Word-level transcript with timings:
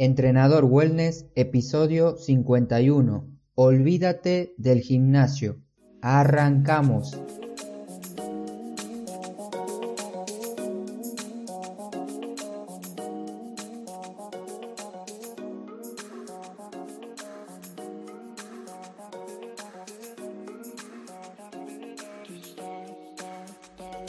Entrenador 0.00 0.64
Wellness, 0.64 1.26
episodio 1.34 2.16
51. 2.16 3.26
Olvídate 3.56 4.54
del 4.56 4.80
gimnasio. 4.80 5.58
Arrancamos. 6.02 7.20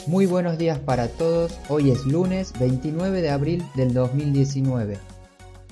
Muy 0.06 0.26
buenos 0.26 0.56
días 0.56 0.78
para 0.78 1.08
todos, 1.08 1.58
hoy 1.68 1.90
es 1.90 2.06
lunes 2.06 2.52
29 2.60 3.22
de 3.22 3.30
abril 3.30 3.64
del 3.74 3.92
2019. 3.92 5.09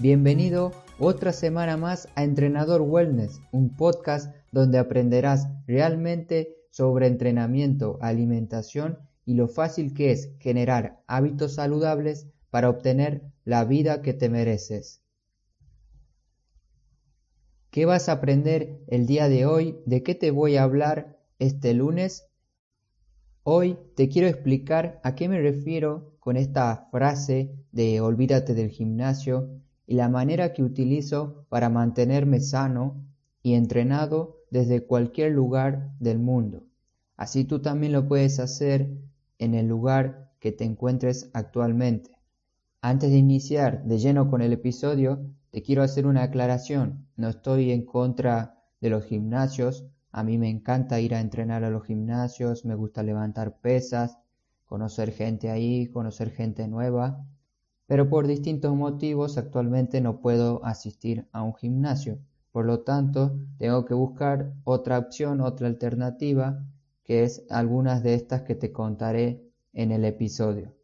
Bienvenido 0.00 0.70
otra 1.00 1.32
semana 1.32 1.76
más 1.76 2.06
a 2.14 2.22
Entrenador 2.22 2.82
Wellness, 2.82 3.40
un 3.50 3.74
podcast 3.74 4.32
donde 4.52 4.78
aprenderás 4.78 5.48
realmente 5.66 6.54
sobre 6.70 7.08
entrenamiento, 7.08 7.98
alimentación 8.00 9.00
y 9.24 9.34
lo 9.34 9.48
fácil 9.48 9.94
que 9.94 10.12
es 10.12 10.30
generar 10.38 11.02
hábitos 11.08 11.56
saludables 11.56 12.28
para 12.50 12.70
obtener 12.70 13.32
la 13.44 13.64
vida 13.64 14.00
que 14.00 14.14
te 14.14 14.28
mereces. 14.28 15.02
¿Qué 17.72 17.84
vas 17.84 18.08
a 18.08 18.12
aprender 18.12 18.78
el 18.86 19.04
día 19.04 19.28
de 19.28 19.46
hoy? 19.46 19.80
¿De 19.84 20.04
qué 20.04 20.14
te 20.14 20.30
voy 20.30 20.58
a 20.58 20.62
hablar 20.62 21.18
este 21.40 21.74
lunes? 21.74 22.28
Hoy 23.42 23.76
te 23.96 24.08
quiero 24.08 24.28
explicar 24.28 25.00
a 25.02 25.16
qué 25.16 25.28
me 25.28 25.40
refiero 25.40 26.16
con 26.20 26.36
esta 26.36 26.86
frase 26.92 27.66
de 27.72 28.00
olvídate 28.00 28.54
del 28.54 28.70
gimnasio 28.70 29.60
y 29.88 29.94
la 29.94 30.10
manera 30.10 30.52
que 30.52 30.62
utilizo 30.62 31.46
para 31.48 31.70
mantenerme 31.70 32.40
sano 32.40 33.06
y 33.42 33.54
entrenado 33.54 34.36
desde 34.50 34.84
cualquier 34.84 35.32
lugar 35.32 35.94
del 35.98 36.18
mundo. 36.18 36.66
Así 37.16 37.44
tú 37.44 37.62
también 37.62 37.92
lo 37.92 38.06
puedes 38.06 38.38
hacer 38.38 38.90
en 39.38 39.54
el 39.54 39.66
lugar 39.66 40.30
que 40.40 40.52
te 40.52 40.64
encuentres 40.64 41.30
actualmente. 41.32 42.10
Antes 42.82 43.10
de 43.10 43.16
iniciar 43.16 43.82
de 43.84 43.98
lleno 43.98 44.30
con 44.30 44.42
el 44.42 44.52
episodio, 44.52 45.20
te 45.50 45.62
quiero 45.62 45.82
hacer 45.82 46.06
una 46.06 46.24
aclaración. 46.24 47.06
No 47.16 47.30
estoy 47.30 47.72
en 47.72 47.86
contra 47.86 48.62
de 48.82 48.90
los 48.90 49.06
gimnasios. 49.06 49.86
A 50.12 50.22
mí 50.22 50.36
me 50.36 50.50
encanta 50.50 51.00
ir 51.00 51.14
a 51.14 51.20
entrenar 51.20 51.64
a 51.64 51.70
los 51.70 51.86
gimnasios, 51.86 52.66
me 52.66 52.74
gusta 52.74 53.02
levantar 53.02 53.58
pesas, 53.60 54.18
conocer 54.66 55.12
gente 55.12 55.48
ahí, 55.48 55.86
conocer 55.86 56.30
gente 56.30 56.68
nueva 56.68 57.24
pero 57.88 58.10
por 58.10 58.26
distintos 58.26 58.76
motivos 58.76 59.38
actualmente 59.38 60.02
no 60.02 60.20
puedo 60.20 60.62
asistir 60.62 61.26
a 61.32 61.42
un 61.42 61.54
gimnasio. 61.54 62.18
Por 62.52 62.66
lo 62.66 62.80
tanto, 62.80 63.40
tengo 63.56 63.86
que 63.86 63.94
buscar 63.94 64.52
otra 64.64 64.98
opción, 64.98 65.40
otra 65.40 65.68
alternativa, 65.68 66.62
que 67.02 67.24
es 67.24 67.46
algunas 67.48 68.02
de 68.02 68.12
estas 68.12 68.42
que 68.42 68.54
te 68.54 68.72
contaré 68.72 69.42
en 69.72 69.90
el 69.90 70.04
episodio. 70.04 70.74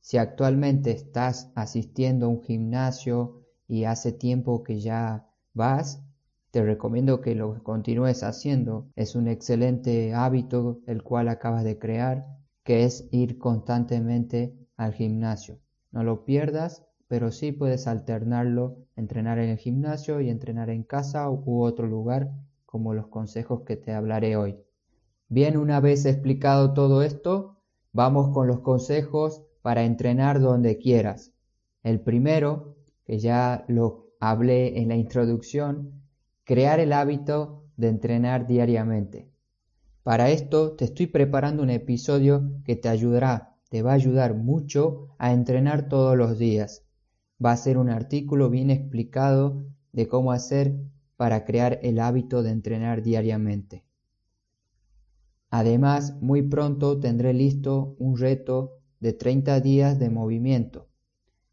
Si 0.00 0.18
actualmente 0.18 0.90
estás 0.90 1.52
asistiendo 1.54 2.26
a 2.26 2.30
un 2.30 2.42
gimnasio 2.42 3.44
y 3.68 3.84
hace 3.84 4.10
tiempo 4.10 4.64
que 4.64 4.80
ya 4.80 5.28
vas, 5.54 6.02
te 6.50 6.64
recomiendo 6.64 7.20
que 7.20 7.36
lo 7.36 7.62
continúes 7.62 8.24
haciendo. 8.24 8.88
Es 8.96 9.14
un 9.14 9.28
excelente 9.28 10.12
hábito 10.12 10.80
el 10.88 11.04
cual 11.04 11.28
acabas 11.28 11.62
de 11.62 11.78
crear, 11.78 12.26
que 12.64 12.82
es 12.82 13.06
ir 13.12 13.38
constantemente 13.38 14.56
al 14.76 14.92
gimnasio. 14.92 15.60
No 15.92 16.04
lo 16.04 16.24
pierdas, 16.24 16.86
pero 17.08 17.32
sí 17.32 17.50
puedes 17.50 17.88
alternarlo, 17.88 18.76
entrenar 18.94 19.38
en 19.40 19.50
el 19.50 19.58
gimnasio 19.58 20.20
y 20.20 20.30
entrenar 20.30 20.70
en 20.70 20.84
casa 20.84 21.28
u 21.28 21.62
otro 21.62 21.86
lugar, 21.88 22.30
como 22.64 22.94
los 22.94 23.08
consejos 23.08 23.62
que 23.62 23.76
te 23.76 23.92
hablaré 23.92 24.36
hoy. 24.36 24.56
Bien, 25.28 25.56
una 25.56 25.80
vez 25.80 26.06
explicado 26.06 26.72
todo 26.72 27.02
esto, 27.02 27.56
vamos 27.92 28.32
con 28.32 28.46
los 28.46 28.60
consejos 28.60 29.42
para 29.62 29.84
entrenar 29.84 30.40
donde 30.40 30.78
quieras. 30.78 31.32
El 31.82 32.00
primero, 32.00 32.76
que 33.04 33.18
ya 33.18 33.64
lo 33.66 34.12
hablé 34.20 34.80
en 34.80 34.88
la 34.88 34.96
introducción, 34.96 36.02
crear 36.44 36.78
el 36.78 36.92
hábito 36.92 37.64
de 37.76 37.88
entrenar 37.88 38.46
diariamente. 38.46 39.30
Para 40.04 40.30
esto 40.30 40.76
te 40.76 40.84
estoy 40.84 41.08
preparando 41.08 41.62
un 41.62 41.70
episodio 41.70 42.52
que 42.64 42.76
te 42.76 42.88
ayudará 42.88 43.49
te 43.70 43.82
va 43.82 43.92
a 43.92 43.94
ayudar 43.94 44.34
mucho 44.34 45.14
a 45.18 45.32
entrenar 45.32 45.88
todos 45.88 46.16
los 46.16 46.38
días. 46.38 46.84
Va 47.42 47.52
a 47.52 47.56
ser 47.56 47.78
un 47.78 47.88
artículo 47.88 48.50
bien 48.50 48.68
explicado 48.68 49.64
de 49.92 50.08
cómo 50.08 50.32
hacer 50.32 50.76
para 51.16 51.44
crear 51.44 51.78
el 51.82 52.00
hábito 52.00 52.42
de 52.42 52.50
entrenar 52.50 53.02
diariamente. 53.02 53.84
Además, 55.50 56.20
muy 56.20 56.42
pronto 56.42 56.98
tendré 56.98 57.32
listo 57.32 57.94
un 57.98 58.18
reto 58.18 58.78
de 58.98 59.12
30 59.12 59.60
días 59.60 59.98
de 59.98 60.10
movimiento, 60.10 60.88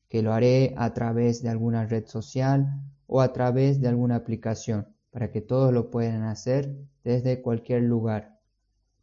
que 0.09 0.23
lo 0.23 0.34
haré 0.34 0.73
a 0.75 0.94
través 0.94 1.44
de 1.44 1.49
alguna 1.49 1.85
red 1.85 2.07
social 2.07 2.81
o 3.05 3.22
a 3.22 3.31
través 3.31 3.79
de 3.79 3.89
alguna 3.89 4.16
aplicación, 4.16 4.88
para 5.11 5.31
que 5.31 5.41
todos 5.41 5.72
lo 5.72 5.91
puedan 5.91 6.23
hacer 6.23 6.75
desde 7.03 7.41
cualquier 7.41 7.84
lugar. 7.84 8.39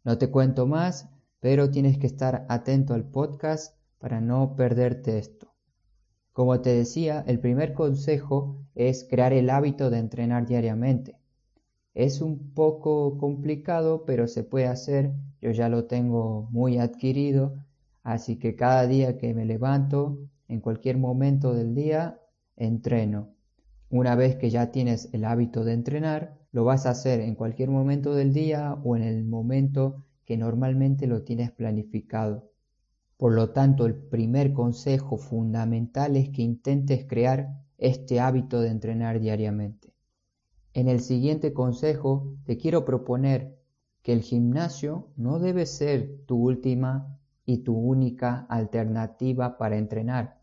No 0.04 0.19
te 0.19 0.31
cuento 0.31 0.66
más, 0.66 1.08
pero 1.44 1.71
tienes 1.71 1.99
que 1.99 2.06
estar 2.06 2.47
atento 2.49 2.94
al 2.94 3.05
podcast 3.05 3.77
para 3.99 4.22
no 4.22 4.56
perderte 4.56 5.19
esto. 5.19 5.53
Como 6.32 6.62
te 6.62 6.71
decía, 6.71 7.22
el 7.27 7.38
primer 7.38 7.75
consejo 7.75 8.65
es 8.75 9.05
crear 9.05 9.34
el 9.34 9.50
hábito 9.50 9.91
de 9.91 9.99
entrenar 9.99 10.47
diariamente. 10.47 11.19
Es 11.93 12.22
un 12.22 12.55
poco 12.55 13.19
complicado, 13.19 14.06
pero 14.06 14.27
se 14.27 14.43
puede 14.43 14.69
hacer. 14.69 15.12
Yo 15.43 15.50
ya 15.50 15.69
lo 15.69 15.84
tengo 15.84 16.49
muy 16.50 16.78
adquirido, 16.78 17.62
así 18.03 18.38
que 18.38 18.56
cada 18.56 18.87
día 18.87 19.19
que 19.19 19.34
me 19.34 19.44
levanto, 19.44 20.21
en 20.49 20.62
cualquier 20.62 20.97
momento 20.97 21.53
del 21.53 21.75
día, 21.75 22.22
entreno. 22.56 23.34
Una 23.91 24.15
vez 24.15 24.37
que 24.37 24.49
ya 24.49 24.72
tienes 24.72 25.11
el 25.12 25.26
hábito 25.26 25.62
de 25.62 25.75
entrenar, 25.75 26.38
lo 26.53 26.65
vas 26.65 26.87
a 26.87 26.93
hacer 26.93 27.21
en 27.21 27.34
cualquier 27.34 27.69
momento 27.69 28.15
del 28.15 28.32
día 28.32 28.78
o 28.82 28.97
en 28.97 29.03
el 29.03 29.26
momento 29.26 30.06
que 30.24 30.36
normalmente 30.36 31.06
lo 31.06 31.22
tienes 31.22 31.50
planificado. 31.50 32.50
Por 33.16 33.32
lo 33.34 33.50
tanto, 33.50 33.86
el 33.86 33.94
primer 33.94 34.52
consejo 34.52 35.16
fundamental 35.16 36.16
es 36.16 36.30
que 36.30 36.42
intentes 36.42 37.06
crear 37.06 37.62
este 37.78 38.20
hábito 38.20 38.60
de 38.60 38.70
entrenar 38.70 39.20
diariamente. 39.20 39.94
En 40.72 40.88
el 40.88 41.00
siguiente 41.00 41.52
consejo 41.52 42.34
te 42.44 42.56
quiero 42.56 42.84
proponer 42.84 43.58
que 44.02 44.12
el 44.12 44.22
gimnasio 44.22 45.08
no 45.16 45.38
debe 45.38 45.66
ser 45.66 46.24
tu 46.26 46.36
última 46.36 47.18
y 47.46 47.58
tu 47.58 47.76
única 47.76 48.46
alternativa 48.48 49.56
para 49.56 49.78
entrenar. 49.78 50.40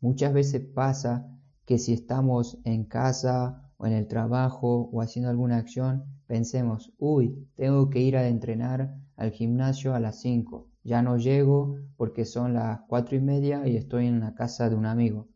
Muchas 0.00 0.32
veces 0.32 0.62
pasa 0.62 1.28
que 1.64 1.78
si 1.78 1.92
estamos 1.92 2.58
en 2.64 2.84
casa 2.84 3.70
o 3.76 3.86
en 3.86 3.92
el 3.92 4.08
trabajo 4.08 4.90
o 4.92 5.00
haciendo 5.00 5.30
alguna 5.30 5.58
acción, 5.58 6.04
pensemos, 6.26 6.92
uy, 6.98 7.48
tengo 7.54 7.88
que 7.88 8.00
ir 8.00 8.16
a 8.16 8.26
entrenar 8.26 8.96
al 9.16 9.30
gimnasio 9.30 9.94
a 9.94 10.00
las 10.00 10.20
5. 10.20 10.68
Ya 10.84 11.02
no 11.02 11.16
llego 11.16 11.76
porque 11.96 12.24
son 12.24 12.54
las 12.54 12.80
cuatro 12.88 13.16
y 13.16 13.20
media 13.20 13.66
y 13.66 13.76
estoy 13.76 14.06
en 14.06 14.20
la 14.20 14.34
casa 14.34 14.68
de 14.68 14.76
un 14.76 14.86
amigo. 14.86 15.28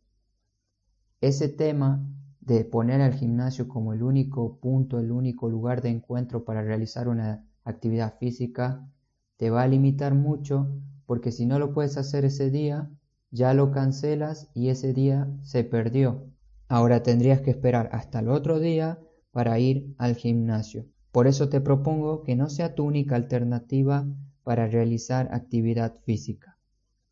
Ese 1.20 1.48
tema 1.48 2.04
de 2.41 2.65
poner 2.65 3.00
al 3.00 3.15
gimnasio 3.15 3.69
como 3.69 3.92
el 3.92 4.03
único 4.03 4.59
punto, 4.59 5.00
el 5.00 5.10
único 5.10 5.48
lugar 5.48 5.82
de 5.82 5.91
encuentro 5.91 6.44
para 6.44 6.62
realizar 6.62 7.09
una 7.09 7.44
actividad 7.65 8.19
física, 8.19 8.88
te 9.36 9.50
va 9.50 9.62
a 9.62 9.69
limitar 9.69 10.15
mucho 10.15 10.69
porque 11.06 11.32
si 11.32 11.47
no 11.47 11.59
lo 11.59 11.72
puedes 11.72 11.97
hacer 11.97 12.25
ese 12.25 12.50
día, 12.50 12.91
ya 13.31 13.54
lo 13.54 13.70
cancelas 13.70 14.48
y 14.54 14.69
ese 14.69 14.92
día 14.92 15.28
se 15.42 15.65
perdió. 15.65 16.26
Ahora 16.69 17.03
tendrías 17.03 17.41
que 17.41 17.51
esperar 17.51 17.89
hasta 17.92 18.21
el 18.21 18.28
otro 18.28 18.59
día 18.59 18.98
para 19.30 19.59
ir 19.59 19.95
al 19.98 20.16
gimnasio. 20.16 20.86
Por 21.16 21.27
eso 21.27 21.48
te 21.48 21.63
propongo 21.63 22.24
que 22.24 22.36
no 22.36 22.51
sea 22.51 22.74
tu 22.74 22.84
única 22.84 23.16
alternativa 23.16 24.07
para 24.45 24.66
realizar 24.66 25.30
actividad 25.33 25.95
física. 26.04 26.59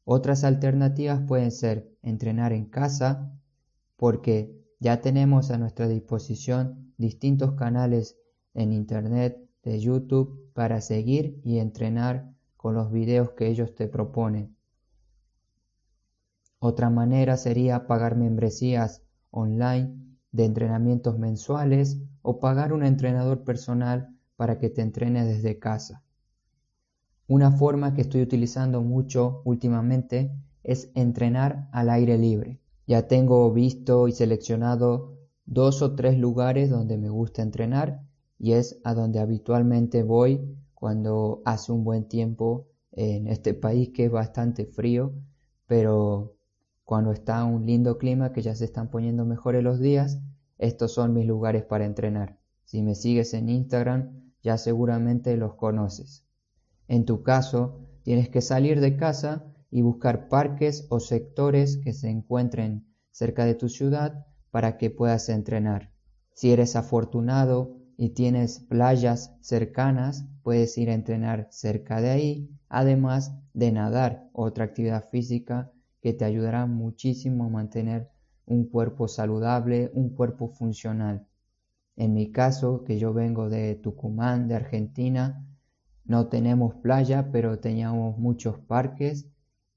Otras 0.04 0.44
alternativas 0.44 1.22
pueden 1.26 1.50
ser 1.50 1.90
entrenar 2.02 2.52
en 2.52 2.66
casa, 2.66 3.32
porque 3.96 4.62
ya 4.78 5.00
tenemos 5.00 5.50
a 5.50 5.56
nuestra 5.56 5.88
disposición 5.88 6.92
distintos 6.98 7.54
canales 7.54 8.18
en 8.52 8.74
Internet, 8.74 9.38
de 9.62 9.80
YouTube, 9.80 10.52
para 10.52 10.82
seguir 10.82 11.40
y 11.42 11.56
entrenar 11.56 12.30
con 12.58 12.74
los 12.74 12.92
videos 12.92 13.30
que 13.30 13.46
ellos 13.46 13.74
te 13.74 13.88
proponen. 13.88 14.54
Otra 16.58 16.90
manera 16.90 17.38
sería 17.38 17.86
pagar 17.86 18.18
membresías 18.18 19.02
online 19.30 19.96
de 20.30 20.44
entrenamientos 20.44 21.18
mensuales 21.18 22.02
o 22.26 22.40
pagar 22.40 22.72
un 22.72 22.82
entrenador 22.82 23.44
personal 23.44 24.08
para 24.36 24.58
que 24.58 24.70
te 24.70 24.80
entrene 24.80 25.26
desde 25.26 25.58
casa. 25.58 26.02
Una 27.28 27.52
forma 27.52 27.92
que 27.92 28.00
estoy 28.00 28.22
utilizando 28.22 28.80
mucho 28.80 29.42
últimamente 29.44 30.34
es 30.62 30.90
entrenar 30.94 31.68
al 31.70 31.90
aire 31.90 32.16
libre. 32.16 32.60
Ya 32.86 33.08
tengo 33.08 33.52
visto 33.52 34.08
y 34.08 34.12
seleccionado 34.12 35.18
dos 35.44 35.82
o 35.82 35.94
tres 35.94 36.18
lugares 36.18 36.70
donde 36.70 36.96
me 36.96 37.10
gusta 37.10 37.42
entrenar 37.42 38.02
y 38.38 38.52
es 38.52 38.80
a 38.84 38.94
donde 38.94 39.20
habitualmente 39.20 40.02
voy 40.02 40.56
cuando 40.74 41.42
hace 41.44 41.72
un 41.72 41.84
buen 41.84 42.08
tiempo 42.08 42.68
en 42.92 43.28
este 43.28 43.52
país 43.52 43.90
que 43.90 44.06
es 44.06 44.10
bastante 44.10 44.64
frío, 44.64 45.12
pero 45.66 46.36
cuando 46.84 47.12
está 47.12 47.44
un 47.44 47.66
lindo 47.66 47.98
clima 47.98 48.32
que 48.32 48.40
ya 48.40 48.54
se 48.54 48.64
están 48.64 48.88
poniendo 48.88 49.26
mejores 49.26 49.62
los 49.62 49.78
días, 49.78 50.20
estos 50.58 50.92
son 50.92 51.12
mis 51.12 51.26
lugares 51.26 51.64
para 51.64 51.84
entrenar. 51.84 52.38
Si 52.64 52.82
me 52.82 52.94
sigues 52.94 53.34
en 53.34 53.48
Instagram, 53.48 54.32
ya 54.42 54.58
seguramente 54.58 55.36
los 55.36 55.54
conoces. 55.54 56.24
En 56.88 57.04
tu 57.04 57.22
caso, 57.22 57.80
tienes 58.02 58.28
que 58.28 58.40
salir 58.40 58.80
de 58.80 58.96
casa 58.96 59.44
y 59.70 59.82
buscar 59.82 60.28
parques 60.28 60.86
o 60.90 61.00
sectores 61.00 61.78
que 61.78 61.92
se 61.92 62.08
encuentren 62.08 62.86
cerca 63.10 63.44
de 63.44 63.54
tu 63.54 63.68
ciudad 63.68 64.26
para 64.50 64.76
que 64.76 64.90
puedas 64.90 65.28
entrenar. 65.28 65.90
Si 66.32 66.52
eres 66.52 66.76
afortunado 66.76 67.76
y 67.96 68.10
tienes 68.10 68.60
playas 68.60 69.34
cercanas, 69.40 70.26
puedes 70.42 70.76
ir 70.78 70.90
a 70.90 70.94
entrenar 70.94 71.48
cerca 71.50 72.00
de 72.00 72.10
ahí, 72.10 72.50
además 72.68 73.34
de 73.52 73.72
nadar, 73.72 74.28
otra 74.32 74.64
actividad 74.64 75.08
física 75.10 75.72
que 76.00 76.12
te 76.12 76.24
ayudará 76.24 76.66
muchísimo 76.66 77.44
a 77.44 77.48
mantener 77.48 78.10
un 78.46 78.66
cuerpo 78.66 79.08
saludable, 79.08 79.90
un 79.94 80.10
cuerpo 80.10 80.48
funcional. 80.48 81.26
En 81.96 82.12
mi 82.12 82.32
caso, 82.32 82.84
que 82.84 82.98
yo 82.98 83.12
vengo 83.12 83.48
de 83.48 83.76
Tucumán, 83.76 84.48
de 84.48 84.56
Argentina, 84.56 85.46
no 86.04 86.26
tenemos 86.28 86.74
playa, 86.74 87.30
pero 87.32 87.58
teníamos 87.60 88.18
muchos 88.18 88.58
parques 88.58 89.26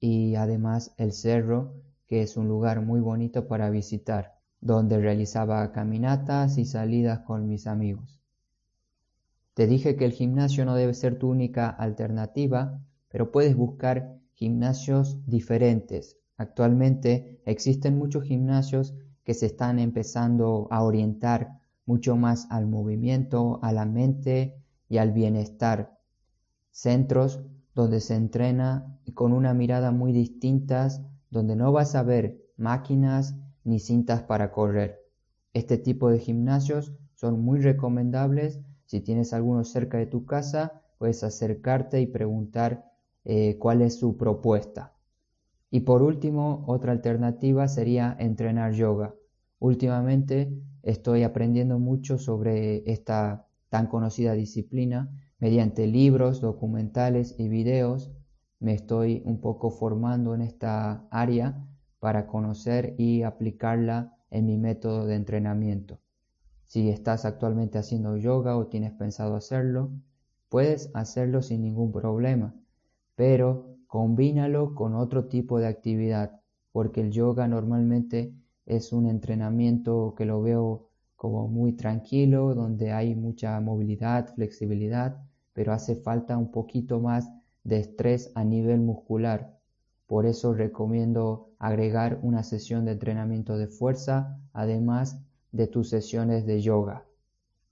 y 0.00 0.34
además 0.34 0.94
el 0.96 1.12
cerro, 1.12 1.74
que 2.06 2.22
es 2.22 2.36
un 2.36 2.48
lugar 2.48 2.80
muy 2.82 3.00
bonito 3.00 3.48
para 3.48 3.70
visitar, 3.70 4.38
donde 4.60 4.98
realizaba 4.98 5.72
caminatas 5.72 6.58
y 6.58 6.64
salidas 6.64 7.20
con 7.20 7.48
mis 7.48 7.66
amigos. 7.66 8.20
Te 9.54 9.66
dije 9.66 9.96
que 9.96 10.04
el 10.04 10.12
gimnasio 10.12 10.64
no 10.64 10.74
debe 10.74 10.94
ser 10.94 11.18
tu 11.18 11.28
única 11.28 11.68
alternativa, 11.68 12.80
pero 13.08 13.32
puedes 13.32 13.56
buscar 13.56 14.18
gimnasios 14.34 15.18
diferentes. 15.26 16.16
Actualmente 16.38 17.42
existen 17.44 17.98
muchos 17.98 18.24
gimnasios 18.24 18.94
que 19.24 19.34
se 19.34 19.46
están 19.46 19.78
empezando 19.78 20.68
a 20.70 20.82
orientar 20.82 21.60
mucho 21.84 22.16
más 22.16 22.46
al 22.50 22.66
movimiento, 22.66 23.58
a 23.62 23.72
la 23.72 23.84
mente 23.84 24.62
y 24.88 24.98
al 24.98 25.12
bienestar 25.12 25.98
centros 26.70 27.40
donde 27.74 28.00
se 28.00 28.14
entrena 28.14 28.98
con 29.14 29.32
una 29.32 29.52
mirada 29.52 29.90
muy 29.90 30.12
distintas, 30.12 31.02
donde 31.30 31.56
no 31.56 31.72
vas 31.72 31.94
a 31.94 32.02
ver 32.02 32.40
máquinas 32.56 33.36
ni 33.64 33.80
cintas 33.80 34.22
para 34.22 34.52
correr. 34.52 35.00
Este 35.52 35.76
tipo 35.76 36.08
de 36.08 36.18
gimnasios 36.18 36.92
son 37.14 37.40
muy 37.40 37.60
recomendables. 37.60 38.60
Si 38.86 39.00
tienes 39.00 39.32
alguno 39.32 39.64
cerca 39.64 39.98
de 39.98 40.06
tu 40.06 40.24
casa, 40.24 40.82
puedes 40.98 41.24
acercarte 41.24 42.00
y 42.00 42.06
preguntar 42.06 42.92
eh, 43.24 43.58
cuál 43.58 43.82
es 43.82 43.98
su 43.98 44.16
propuesta. 44.16 44.94
Y 45.70 45.80
por 45.80 46.02
último, 46.02 46.64
otra 46.66 46.92
alternativa 46.92 47.68
sería 47.68 48.16
entrenar 48.18 48.72
yoga. 48.72 49.14
Últimamente 49.58 50.52
estoy 50.82 51.22
aprendiendo 51.22 51.78
mucho 51.78 52.18
sobre 52.18 52.90
esta 52.90 53.46
tan 53.68 53.86
conocida 53.86 54.32
disciplina 54.32 55.10
Mediante 55.40 55.86
libros, 55.86 56.40
documentales 56.40 57.36
y 57.38 57.48
videos 57.48 58.10
me 58.58 58.74
estoy 58.74 59.22
un 59.24 59.40
poco 59.40 59.70
formando 59.70 60.34
en 60.34 60.40
esta 60.40 61.06
área 61.12 61.64
para 62.00 62.26
conocer 62.26 62.96
y 62.98 63.22
aplicarla 63.22 64.16
en 64.30 64.46
mi 64.46 64.58
método 64.58 65.06
de 65.06 65.14
entrenamiento. 65.14 66.00
Si 66.66 66.88
estás 66.88 67.24
actualmente 67.24 67.78
haciendo 67.78 68.16
yoga 68.16 68.56
o 68.56 68.66
tienes 68.66 68.90
pensado 68.92 69.36
hacerlo, 69.36 69.92
puedes 70.48 70.90
hacerlo 70.92 71.40
sin 71.40 71.62
ningún 71.62 71.92
problema, 71.92 72.52
pero 73.14 73.77
combínalo 73.88 74.74
con 74.74 74.94
otro 74.94 75.24
tipo 75.24 75.58
de 75.58 75.66
actividad, 75.66 76.40
porque 76.70 77.00
el 77.00 77.10
yoga 77.10 77.48
normalmente 77.48 78.32
es 78.66 78.92
un 78.92 79.06
entrenamiento 79.06 80.14
que 80.16 80.26
lo 80.26 80.40
veo 80.42 80.90
como 81.16 81.48
muy 81.48 81.72
tranquilo, 81.72 82.54
donde 82.54 82.92
hay 82.92 83.16
mucha 83.16 83.58
movilidad, 83.60 84.32
flexibilidad, 84.34 85.20
pero 85.52 85.72
hace 85.72 85.96
falta 85.96 86.36
un 86.36 86.52
poquito 86.52 87.00
más 87.00 87.28
de 87.64 87.80
estrés 87.80 88.30
a 88.36 88.44
nivel 88.44 88.78
muscular. 88.78 89.58
Por 90.06 90.26
eso 90.26 90.54
recomiendo 90.54 91.50
agregar 91.58 92.20
una 92.22 92.42
sesión 92.42 92.84
de 92.84 92.92
entrenamiento 92.92 93.58
de 93.58 93.66
fuerza, 93.66 94.38
además 94.52 95.20
de 95.50 95.66
tus 95.66 95.88
sesiones 95.88 96.46
de 96.46 96.60
yoga. 96.60 97.04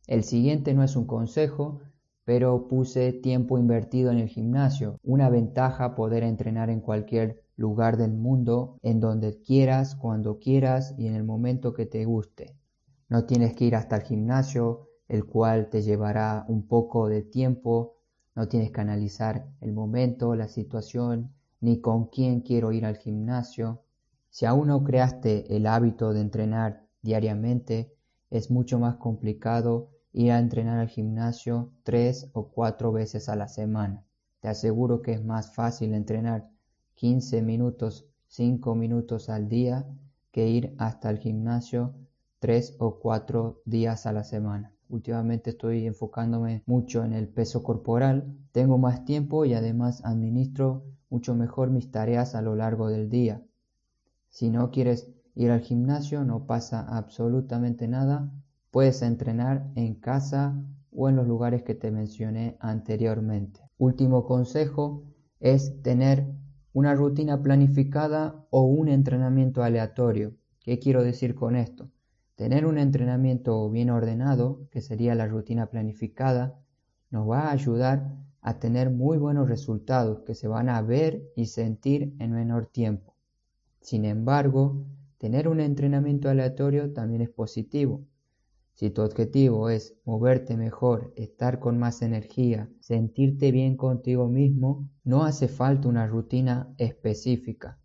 El 0.06 0.24
siguiente 0.24 0.74
no 0.74 0.82
es 0.82 0.96
un 0.96 1.06
consejo, 1.06 1.80
pero 2.26 2.66
puse 2.66 3.12
tiempo 3.12 3.56
invertido 3.56 4.10
en 4.10 4.18
el 4.18 4.28
gimnasio. 4.28 4.98
Una 5.04 5.30
ventaja 5.30 5.94
poder 5.94 6.24
entrenar 6.24 6.70
en 6.70 6.80
cualquier 6.80 7.40
lugar 7.56 7.96
del 7.96 8.14
mundo, 8.14 8.80
en 8.82 8.98
donde 8.98 9.40
quieras, 9.40 9.94
cuando 9.94 10.40
quieras 10.40 10.92
y 10.98 11.06
en 11.06 11.14
el 11.14 11.22
momento 11.22 11.72
que 11.72 11.86
te 11.86 12.04
guste. 12.04 12.56
No 13.08 13.26
tienes 13.26 13.54
que 13.54 13.66
ir 13.66 13.76
hasta 13.76 13.94
el 13.94 14.02
gimnasio, 14.02 14.88
el 15.06 15.24
cual 15.24 15.70
te 15.70 15.82
llevará 15.82 16.44
un 16.48 16.66
poco 16.66 17.08
de 17.08 17.22
tiempo, 17.22 17.94
no 18.34 18.48
tienes 18.48 18.72
que 18.72 18.80
analizar 18.80 19.46
el 19.60 19.72
momento, 19.72 20.34
la 20.34 20.48
situación, 20.48 21.32
ni 21.60 21.80
con 21.80 22.06
quién 22.06 22.40
quiero 22.40 22.72
ir 22.72 22.86
al 22.86 22.96
gimnasio. 22.96 23.84
Si 24.30 24.46
aún 24.46 24.66
no 24.66 24.82
creaste 24.82 25.56
el 25.56 25.68
hábito 25.68 26.12
de 26.12 26.22
entrenar 26.22 26.88
diariamente, 27.02 27.94
es 28.30 28.50
mucho 28.50 28.80
más 28.80 28.96
complicado 28.96 29.90
ir 30.16 30.32
a 30.32 30.38
entrenar 30.38 30.78
al 30.78 30.88
gimnasio 30.88 31.72
tres 31.82 32.30
o 32.32 32.48
cuatro 32.48 32.90
veces 32.90 33.28
a 33.28 33.36
la 33.36 33.48
semana. 33.48 34.02
Te 34.40 34.48
aseguro 34.48 35.02
que 35.02 35.12
es 35.12 35.22
más 35.22 35.54
fácil 35.54 35.92
entrenar 35.92 36.48
15 36.94 37.42
minutos, 37.42 38.08
5 38.28 38.74
minutos 38.74 39.28
al 39.28 39.50
día 39.50 39.86
que 40.32 40.48
ir 40.48 40.74
hasta 40.78 41.10
el 41.10 41.18
gimnasio 41.18 41.94
tres 42.38 42.76
o 42.78 42.98
cuatro 42.98 43.60
días 43.66 44.06
a 44.06 44.12
la 44.12 44.24
semana. 44.24 44.72
Últimamente 44.88 45.50
estoy 45.50 45.86
enfocándome 45.86 46.62
mucho 46.64 47.04
en 47.04 47.12
el 47.12 47.28
peso 47.28 47.62
corporal, 47.62 48.38
tengo 48.52 48.78
más 48.78 49.04
tiempo 49.04 49.44
y 49.44 49.52
además 49.52 50.02
administro 50.02 50.84
mucho 51.10 51.34
mejor 51.34 51.68
mis 51.68 51.90
tareas 51.90 52.34
a 52.34 52.40
lo 52.40 52.56
largo 52.56 52.88
del 52.88 53.10
día. 53.10 53.42
Si 54.30 54.48
no 54.48 54.70
quieres 54.70 55.10
ir 55.34 55.50
al 55.50 55.60
gimnasio, 55.60 56.24
no 56.24 56.46
pasa 56.46 56.80
absolutamente 56.88 57.86
nada, 57.86 58.32
puedes 58.76 59.00
entrenar 59.00 59.72
en 59.74 59.94
casa 59.94 60.62
o 60.92 61.08
en 61.08 61.16
los 61.16 61.26
lugares 61.26 61.62
que 61.62 61.74
te 61.74 61.90
mencioné 61.90 62.58
anteriormente. 62.60 63.62
Último 63.78 64.26
consejo 64.26 65.02
es 65.40 65.80
tener 65.80 66.26
una 66.74 66.94
rutina 66.94 67.40
planificada 67.40 68.44
o 68.50 68.64
un 68.64 68.88
entrenamiento 68.88 69.62
aleatorio. 69.62 70.34
¿Qué 70.60 70.78
quiero 70.78 71.02
decir 71.02 71.34
con 71.34 71.56
esto? 71.56 71.88
Tener 72.34 72.66
un 72.66 72.76
entrenamiento 72.76 73.70
bien 73.70 73.88
ordenado, 73.88 74.68
que 74.70 74.82
sería 74.82 75.14
la 75.14 75.26
rutina 75.26 75.70
planificada, 75.70 76.60
nos 77.08 77.26
va 77.30 77.48
a 77.48 77.52
ayudar 77.52 78.12
a 78.42 78.58
tener 78.58 78.90
muy 78.90 79.16
buenos 79.16 79.48
resultados 79.48 80.18
que 80.26 80.34
se 80.34 80.48
van 80.48 80.68
a 80.68 80.82
ver 80.82 81.22
y 81.34 81.46
sentir 81.46 82.14
en 82.18 82.32
menor 82.32 82.66
tiempo. 82.66 83.14
Sin 83.80 84.04
embargo, 84.04 84.84
tener 85.16 85.48
un 85.48 85.60
entrenamiento 85.60 86.28
aleatorio 86.28 86.92
también 86.92 87.22
es 87.22 87.30
positivo. 87.30 88.04
Si 88.76 88.90
tu 88.90 89.00
objetivo 89.00 89.70
es 89.70 89.96
moverte 90.04 90.54
mejor, 90.54 91.14
estar 91.16 91.60
con 91.60 91.78
más 91.78 92.02
energía, 92.02 92.68
sentirte 92.80 93.50
bien 93.50 93.74
contigo 93.74 94.28
mismo, 94.28 94.90
no 95.02 95.24
hace 95.24 95.48
falta 95.48 95.88
una 95.88 96.06
rutina 96.06 96.74
específica. 96.76 97.78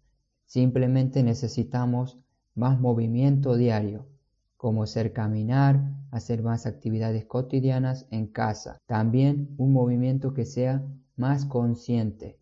Simplemente 0.46 1.24
necesitamos 1.24 2.20
más 2.56 2.78
movimiento 2.78 3.56
diario, 3.56 4.10
como 4.58 4.86
ser 4.86 5.14
caminar, 5.14 5.94
hacer 6.12 6.44
más 6.44 6.66
actividades 6.66 7.24
cotidianas 7.24 8.06
en 8.12 8.28
casa. 8.28 8.78
También 8.86 9.56
un 9.58 9.72
movimiento 9.72 10.34
que 10.34 10.44
sea 10.44 10.86
más 11.16 11.46
consciente. 11.46 12.38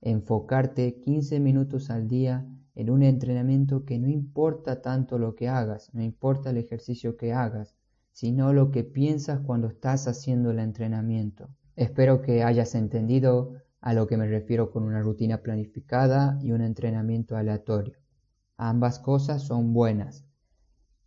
Enfocarte 0.00 1.00
15 1.00 1.38
minutos 1.38 1.90
al 1.90 2.08
día 2.08 2.46
en 2.74 2.88
un 2.88 3.02
entrenamiento 3.02 3.84
que 3.84 3.98
no 3.98 4.08
importa 4.08 4.80
tanto 4.80 5.18
lo 5.18 5.34
que 5.34 5.48
hagas, 5.48 5.92
no 5.92 6.02
importa 6.02 6.48
el 6.48 6.56
ejercicio 6.56 7.18
que 7.18 7.34
hagas, 7.34 7.76
sino 8.20 8.52
lo 8.52 8.70
que 8.70 8.84
piensas 8.84 9.40
cuando 9.40 9.68
estás 9.68 10.06
haciendo 10.06 10.50
el 10.50 10.58
entrenamiento. 10.58 11.48
Espero 11.74 12.20
que 12.20 12.42
hayas 12.42 12.74
entendido 12.74 13.54
a 13.80 13.94
lo 13.94 14.06
que 14.06 14.18
me 14.18 14.28
refiero 14.28 14.70
con 14.70 14.82
una 14.82 15.00
rutina 15.00 15.38
planificada 15.38 16.38
y 16.42 16.52
un 16.52 16.60
entrenamiento 16.60 17.34
aleatorio. 17.34 17.96
Ambas 18.58 18.98
cosas 18.98 19.42
son 19.42 19.72
buenas, 19.72 20.26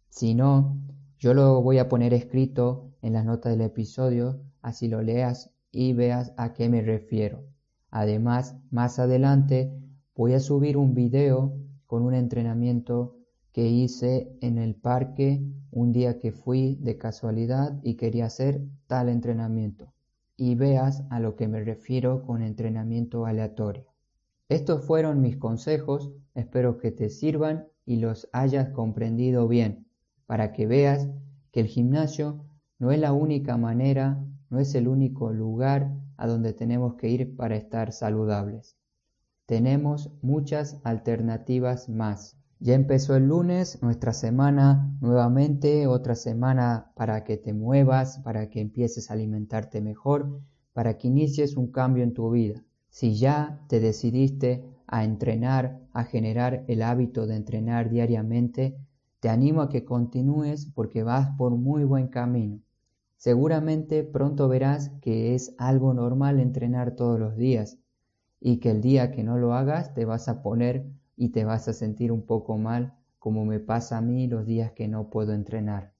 si 0.10 0.34
no, 0.34 0.82
yo 1.20 1.36
lo 1.36 1.62
voy 1.62 1.77
a 1.77 1.88
poner 1.88 2.15
escrito 2.15 2.96
en 3.03 3.13
las 3.13 3.25
notas 3.25 3.51
del 3.51 3.62
episodio, 3.62 4.41
así 4.63 4.88
lo 4.88 5.03
leas 5.03 5.51
y 5.72 5.93
veas 5.93 6.34
a 6.36 6.53
qué 6.53 6.67
me 6.67 6.82
refiero. 6.82 7.43
Además, 7.91 8.55
más 8.72 8.98
adelante 8.98 9.72
voy 10.15 10.34
a 10.34 10.39
subir 10.39 10.77
un 10.77 10.96
video 10.96 11.55
con 11.86 12.01
un 12.01 12.15
entrenamiento 12.15 13.23
que 13.53 13.67
hice 13.67 14.36
en 14.41 14.57
el 14.57 14.75
parque 14.75 15.41
un 15.72 15.91
día 15.91 16.19
que 16.19 16.31
fui 16.31 16.75
de 16.81 16.98
casualidad 16.98 17.79
y 17.83 17.95
quería 17.95 18.25
hacer 18.25 18.62
tal 18.88 19.10
entrenamiento. 19.10 19.93
Y 20.36 20.55
veas 20.55 21.03
a 21.12 21.19
lo 21.19 21.36
que 21.36 21.48
me 21.48 21.63
refiero 21.63 22.24
con 22.24 22.41
entrenamiento 22.41 23.27
aleatorio. 23.27 23.86
Estos 24.50 24.83
fueron 24.86 25.22
mis 25.22 25.38
consejos, 25.38 26.12
espero 26.33 26.77
que 26.77 26.91
te 26.91 27.10
sirvan 27.10 27.67
y 27.86 27.98
los 27.98 28.27
hayas 28.33 28.69
comprendido 28.69 29.48
bien, 29.48 29.88
para 30.25 30.51
que 30.51 30.65
veas 30.65 31.07
que 31.51 31.60
el 31.60 31.67
gimnasio 31.67 32.43
no 32.79 32.91
es 32.91 33.00
la 33.00 33.13
única 33.13 33.55
manera, 33.55 34.25
no 34.50 34.60
es 34.60 34.74
el 34.74 34.88
único 34.88 35.31
lugar 35.31 35.95
a 36.17 36.27
donde 36.27 36.53
tenemos 36.53 36.95
que 36.95 37.10
ir 37.10 37.36
para 37.36 37.55
estar 37.55 37.91
saludables. 37.91 38.77
Tenemos 39.45 40.12
muchas 40.22 40.81
alternativas 40.83 41.88
más. 41.88 42.43
Ya 42.63 42.75
empezó 42.75 43.17
el 43.17 43.27
lunes, 43.27 43.84
nuestra 43.84 44.13
semana 44.13 44.89
nuevamente, 45.01 45.86
otra 45.86 46.15
semana 46.15 46.93
para 46.96 47.25
que 47.25 47.36
te 47.36 47.51
muevas, 47.51 48.20
para 48.20 48.50
que 48.50 48.62
empieces 48.62 49.12
a 49.12 49.15
alimentarte 49.15 49.82
mejor, 49.82 50.39
para 50.72 50.98
que 50.98 51.10
inicies 51.10 51.58
un 51.58 51.74
cambio 51.74 52.05
en 52.05 52.13
tu 52.13 52.32
vida. 52.32 52.63
Si 52.88 53.15
ya 53.15 53.60
te 53.67 53.82
decidiste 53.82 54.63
a 54.88 55.03
entrenar, 55.03 55.82
a 55.91 56.05
generar 56.05 56.63
el 56.70 56.84
hábito 56.84 57.27
de 57.27 57.36
entrenar 57.36 57.89
diariamente, 57.89 58.77
te 59.20 59.27
animo 59.27 59.62
a 59.62 59.67
que 59.67 59.84
continúes 59.84 60.65
porque 60.74 61.03
vas 61.03 61.32
por 61.38 61.51
muy 61.58 61.84
buen 61.84 62.08
camino. 62.08 62.62
Seguramente 63.17 64.05
pronto 64.05 64.48
verás 64.48 64.89
que 65.01 65.36
es 65.36 65.53
algo 65.58 65.93
normal 65.93 66.39
entrenar 66.39 66.96
todos 66.96 67.20
los 67.20 67.36
días 67.36 67.77
y 68.39 68.62
que 68.62 68.72
el 68.72 68.79
día 68.79 69.12
que 69.12 69.25
no 69.25 69.38
lo 69.38 69.53
hagas 69.53 69.93
te 69.93 70.05
vas 70.05 70.29
a 70.29 70.41
poner 70.41 70.86
y 71.24 71.30
te 71.30 71.46
vas 71.46 71.70
a 71.70 71.74
sentir 71.74 72.12
un 72.12 72.24
poco 72.24 72.58
mal 72.58 72.96
como 73.18 73.46
me 73.46 73.62
pasa 73.62 73.98
a 73.98 74.01
mí 74.01 74.27
los 74.27 74.46
días 74.46 74.74
que 74.74 74.89
no 74.89 75.10
puedo 75.10 75.32
entrenar. 75.32 75.94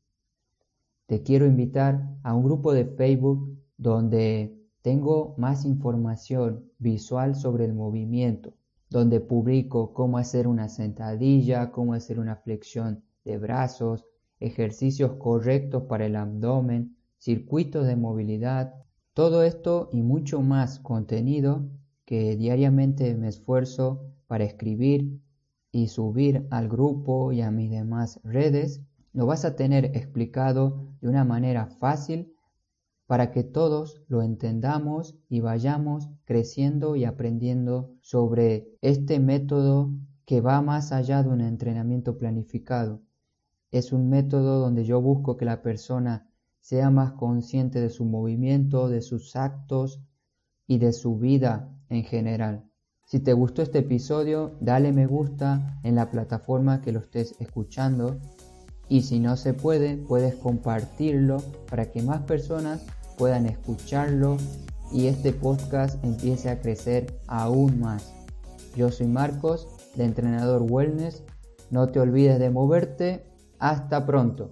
Te 1.06 1.24
quiero 1.24 1.46
invitar 1.46 2.10
a 2.24 2.34
un 2.36 2.44
grupo 2.44 2.74
de 2.74 2.84
Facebook 2.84 3.58
donde 3.78 4.60
tengo 4.82 5.34
más 5.38 5.64
información 5.64 6.66
visual 6.78 7.36
sobre 7.36 7.64
el 7.64 7.74
movimiento, 7.74 8.52
donde 8.90 9.22
publico 9.22 9.94
cómo 9.94 10.18
hacer 10.18 10.46
una 10.46 10.68
sentadilla, 10.68 11.72
cómo 11.72 11.94
hacer 11.94 12.20
una 12.20 12.36
flexión 12.36 13.02
de 13.24 13.38
brazos, 13.38 14.06
ejercicios 14.42 15.14
correctos 15.14 15.84
para 15.84 16.06
el 16.06 16.18
abdomen, 16.18 16.98
circuitos 17.18 17.88
de 17.88 17.96
movilidad, 17.96 18.74
todo 19.14 19.44
esto 19.44 19.88
y 19.94 20.02
mucho 20.02 20.42
más 20.42 20.80
contenido 20.80 21.70
que 22.04 22.36
diariamente 22.36 23.16
me 23.16 23.30
esfuerzo 23.30 24.10
para 24.34 24.46
escribir 24.46 25.22
y 25.72 25.90
subir 25.90 26.48
al 26.50 26.68
grupo 26.68 27.32
y 27.32 27.42
a 27.42 27.52
mis 27.52 27.70
demás 27.70 28.20
redes, 28.24 28.82
lo 29.12 29.28
vas 29.28 29.46
a 29.46 29.56
tener 29.56 29.96
explicado 29.96 30.88
de 31.02 31.08
una 31.08 31.24
manera 31.24 31.68
fácil 31.68 32.34
para 33.06 33.30
que 33.30 33.44
todos 33.44 34.02
lo 34.08 34.24
entendamos 34.24 35.16
y 35.30 35.42
vayamos 35.42 36.10
creciendo 36.26 36.96
y 36.96 37.06
aprendiendo 37.06 37.94
sobre 38.02 38.76
este 38.82 39.20
método 39.20 39.92
que 40.26 40.42
va 40.42 40.64
más 40.64 40.92
allá 40.92 41.22
de 41.22 41.30
un 41.30 41.42
entrenamiento 41.42 42.18
planificado. 42.18 43.04
Es 43.70 43.94
un 43.94 44.10
método 44.10 44.62
donde 44.62 44.84
yo 44.84 45.00
busco 45.00 45.38
que 45.38 45.46
la 45.46 45.62
persona 45.62 46.28
sea 46.60 46.90
más 46.90 47.12
consciente 47.12 47.80
de 47.80 47.92
su 47.92 48.04
movimiento, 48.04 48.90
de 48.90 49.04
sus 49.04 49.36
actos 49.36 50.02
y 50.66 50.80
de 50.80 50.92
su 50.92 51.20
vida 51.20 51.70
en 51.90 52.04
general. 52.04 52.68
Si 53.06 53.20
te 53.20 53.34
gustó 53.34 53.62
este 53.62 53.80
episodio, 53.80 54.54
dale 54.60 54.92
me 54.92 55.06
gusta 55.06 55.80
en 55.84 55.96
la 55.96 56.10
plataforma 56.10 56.82
que 56.82 56.92
lo 56.92 57.00
estés 57.00 57.36
escuchando 57.40 58.18
y 58.90 59.04
si 59.04 59.20
no 59.20 59.38
se 59.38 59.54
puede, 59.54 59.98
puedes 59.98 60.36
compartirlo 60.36 61.38
para 61.70 61.92
que 61.92 62.02
más 62.02 62.22
personas 62.22 62.86
puedan 63.18 63.46
escucharlo 63.46 64.38
y 64.92 65.08
este 65.08 65.32
podcast 65.34 66.04
empiece 66.04 66.50
a 66.50 66.60
crecer 66.60 67.20
aún 67.28 67.80
más. 67.80 68.14
Yo 68.76 68.92
soy 68.92 69.08
Marcos, 69.08 69.68
de 69.96 70.06
Entrenador 70.06 70.64
Wellness. 70.68 71.24
No 71.70 71.90
te 71.90 72.00
olvides 72.00 72.40
de 72.40 72.50
moverte. 72.50 73.26
Hasta 73.60 74.06
pronto. 74.06 74.52